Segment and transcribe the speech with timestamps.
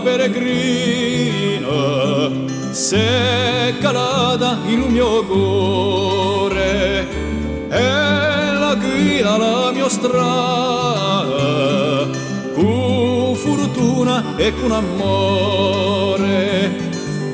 [0.00, 1.68] peregrina
[2.70, 7.06] se calata il mio cuore
[7.68, 10.14] e la guida la mia strada
[12.54, 16.70] con fortuna e con amore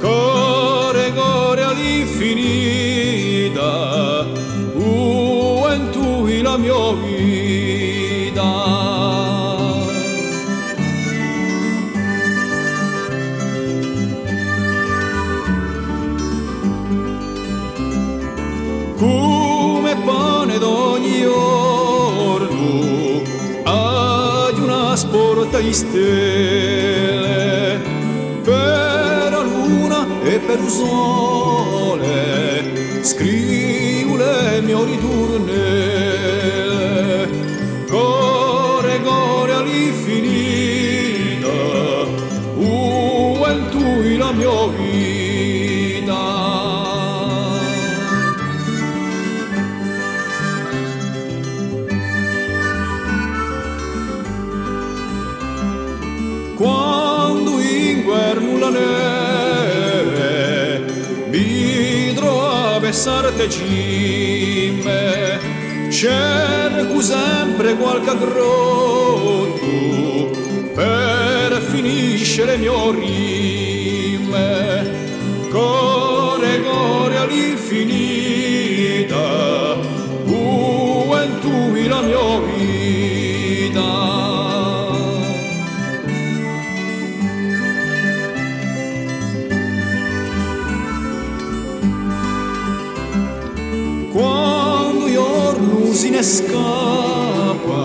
[0.00, 4.26] core core all'infinita
[4.74, 9.01] u tu la mia vita
[19.02, 23.20] come pane d'ogni giorno
[23.64, 27.10] ad una sporta di stelle
[28.44, 32.02] per la luna e per il sole
[33.02, 35.50] scrivo le mie ritornelle
[37.88, 41.48] core core all'infinita
[42.54, 43.36] u
[43.70, 45.11] tu la mia vita
[58.62, 60.22] inverno la neve
[61.30, 65.40] vidro a bessarte cime
[65.90, 69.60] cerco sempre qualche grotto
[70.74, 75.00] per finiscere le mie rime.
[75.50, 79.76] Core core all'infinita
[80.24, 82.81] u en tu la mia vita
[96.12, 97.84] ne scappa,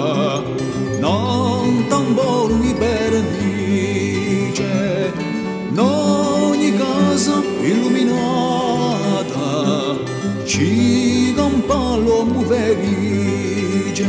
[1.00, 4.66] non tambor mi perdice,
[5.78, 9.46] ogni casa illuminata,
[10.44, 11.34] ci
[11.68, 14.06] palo mu felice,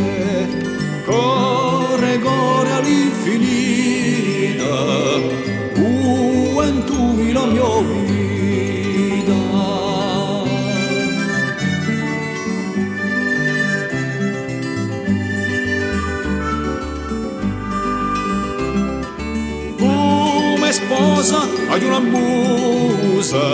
[20.88, 23.47] sposa ad una musa,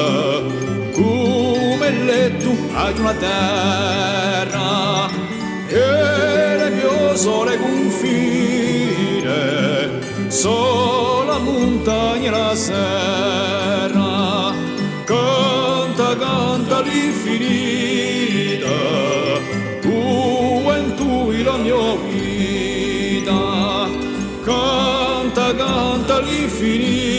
[0.93, 5.11] come letto ad una terra,
[5.67, 9.29] e le mie sole confine,
[10.29, 14.53] sola montagna e la serra,
[15.05, 18.69] canta, canta l'infinita,
[19.81, 23.89] tu en tu la mia vita,
[24.45, 27.14] canta, canta l'infinita.